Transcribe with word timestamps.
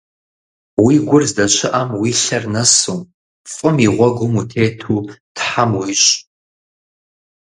Уи 0.83 0.95
гур 1.07 1.23
здэщыӏэм 1.29 1.89
уи 1.99 2.11
лъэр 2.21 2.43
нэсу, 2.53 2.97
фӏым 3.53 3.75
и 3.85 3.87
гъуэгум 3.95 4.33
утету 4.39 4.99
Тхьэм 5.35 5.71
уищӏ! 5.79 6.13